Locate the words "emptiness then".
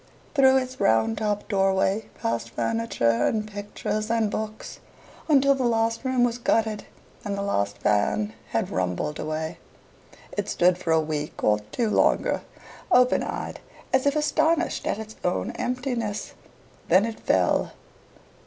15.51-17.05